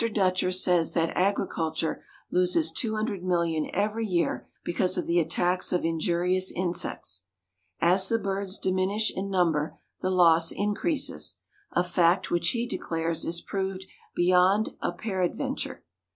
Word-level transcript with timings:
Dutcher 0.11 0.49
says 0.49 0.93
that 0.95 1.15
agriculture 1.15 2.03
loses 2.31 2.71
two 2.71 2.95
hundred 2.95 3.23
million 3.23 3.67
every 3.71 4.03
year 4.03 4.47
because 4.63 4.97
of 4.97 5.05
the 5.05 5.19
attacks 5.19 5.71
of 5.71 5.85
injurious 5.85 6.49
insects. 6.51 7.27
As 7.79 8.09
the 8.09 8.17
birds 8.17 8.57
diminish 8.57 9.11
in 9.15 9.29
number, 9.29 9.77
the 9.99 10.09
loss 10.09 10.51
increases, 10.51 11.37
a 11.73 11.83
fact 11.83 12.31
which 12.31 12.49
he 12.49 12.65
declares 12.65 13.25
is 13.25 13.41
proved 13.41 13.85
beyond 14.15 14.69
a 14.81 14.91
peradventure. 14.91 15.83